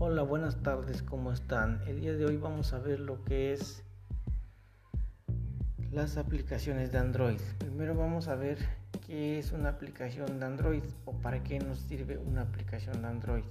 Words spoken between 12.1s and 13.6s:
una aplicación de Android.